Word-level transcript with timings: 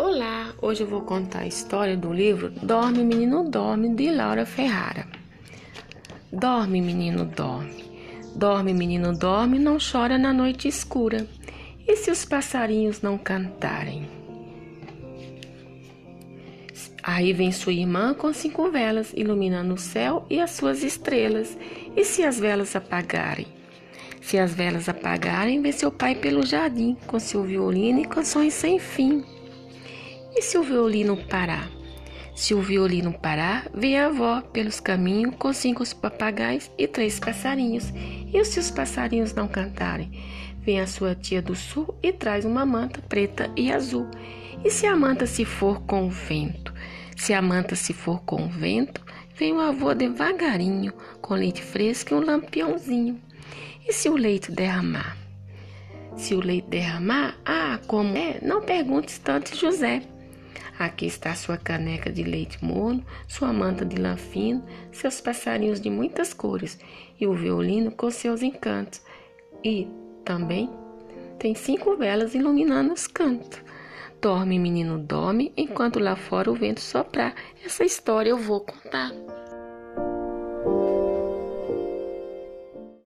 Olá, 0.00 0.54
hoje 0.62 0.84
eu 0.84 0.86
vou 0.86 1.00
contar 1.00 1.40
a 1.40 1.46
história 1.48 1.96
do 1.96 2.12
livro 2.12 2.50
Dorme 2.62 3.02
Menino 3.02 3.50
Dorme 3.50 3.96
de 3.96 4.12
Laura 4.12 4.46
Ferrara. 4.46 5.04
Dorme 6.32 6.80
menino 6.80 7.24
dorme, 7.24 7.84
dorme 8.36 8.72
menino 8.72 9.12
dorme, 9.12 9.58
não 9.58 9.76
chora 9.76 10.16
na 10.16 10.32
noite 10.32 10.68
escura. 10.68 11.26
E 11.84 11.96
se 11.96 12.12
os 12.12 12.24
passarinhos 12.24 13.02
não 13.02 13.18
cantarem? 13.18 14.08
Aí 17.02 17.32
vem 17.32 17.50
sua 17.50 17.72
irmã 17.72 18.14
com 18.14 18.32
cinco 18.32 18.70
velas, 18.70 19.12
iluminando 19.16 19.74
o 19.74 19.78
céu 19.78 20.24
e 20.30 20.40
as 20.40 20.52
suas 20.52 20.84
estrelas. 20.84 21.58
E 21.96 22.04
se 22.04 22.22
as 22.22 22.38
velas 22.38 22.76
apagarem? 22.76 23.48
Se 24.20 24.38
as 24.38 24.54
velas 24.54 24.88
apagarem, 24.88 25.60
vê 25.60 25.72
seu 25.72 25.90
pai 25.90 26.14
pelo 26.14 26.46
jardim, 26.46 26.96
com 27.08 27.18
seu 27.18 27.42
violino 27.42 27.98
e 27.98 28.06
canções 28.06 28.54
sem 28.54 28.78
fim. 28.78 29.24
E 30.34 30.42
se 30.42 30.58
o 30.58 30.62
violino 30.62 31.16
parar? 31.16 31.70
Se 32.38 32.54
o 32.54 32.60
violino 32.60 33.12
parar, 33.12 33.68
vem 33.74 33.98
a 33.98 34.06
avó 34.06 34.40
pelos 34.40 34.78
caminhos 34.78 35.34
com 35.36 35.52
cinco 35.52 35.82
papagaios 35.96 36.70
e 36.78 36.86
três 36.86 37.18
passarinhos. 37.18 37.92
E 38.32 38.44
se 38.44 38.60
os 38.60 38.70
passarinhos 38.70 39.34
não 39.34 39.48
cantarem? 39.48 40.12
Vem 40.60 40.80
a 40.80 40.86
sua 40.86 41.16
tia 41.16 41.42
do 41.42 41.56
sul 41.56 41.92
e 42.00 42.12
traz 42.12 42.44
uma 42.44 42.64
manta 42.64 43.02
preta 43.02 43.50
e 43.56 43.72
azul. 43.72 44.06
E 44.64 44.70
se 44.70 44.86
a 44.86 44.94
manta 44.94 45.26
se 45.26 45.44
for 45.44 45.80
com 45.80 46.06
o 46.06 46.10
vento? 46.10 46.72
Se 47.16 47.32
a 47.32 47.42
manta 47.42 47.74
se 47.74 47.92
for 47.92 48.20
com 48.22 48.44
o 48.44 48.48
vento, 48.48 49.04
vem 49.34 49.52
o 49.52 49.60
avô 49.60 49.92
devagarinho, 49.92 50.92
com 51.20 51.34
leite 51.34 51.62
fresco 51.62 52.14
e 52.14 52.16
um 52.16 52.24
lampiãozinho. 52.24 53.20
E 53.88 53.92
se 53.92 54.08
o 54.08 54.14
leite 54.14 54.52
derramar? 54.52 55.16
Se 56.16 56.34
o 56.34 56.40
leite 56.40 56.68
derramar, 56.68 57.36
ah, 57.44 57.80
como 57.88 58.16
é? 58.16 58.38
Não 58.42 58.62
perguntes 58.62 59.18
tanto, 59.18 59.56
José. 59.56 60.02
Aqui 60.78 61.06
está 61.06 61.34
sua 61.34 61.56
caneca 61.56 62.10
de 62.10 62.22
leite 62.22 62.64
morno, 62.64 63.04
sua 63.26 63.52
manta 63.52 63.84
de 63.84 63.96
lã 63.96 64.16
fino, 64.16 64.64
seus 64.92 65.20
passarinhos 65.20 65.80
de 65.80 65.90
muitas 65.90 66.32
cores 66.32 66.78
e 67.20 67.26
o 67.26 67.34
violino 67.34 67.90
com 67.90 68.08
seus 68.10 68.42
encantos. 68.42 69.02
E 69.64 69.88
também 70.24 70.70
tem 71.36 71.54
cinco 71.54 71.96
velas 71.96 72.32
iluminando 72.34 72.92
os 72.92 73.08
cantos. 73.08 73.60
Dorme, 74.20 74.58
menino, 74.58 74.98
dorme, 74.98 75.52
enquanto 75.56 75.98
lá 75.98 76.14
fora 76.14 76.50
o 76.50 76.54
vento 76.54 76.80
soprar. 76.80 77.34
Essa 77.64 77.84
história 77.84 78.30
eu 78.30 78.38
vou 78.38 78.60
contar. 78.60 79.12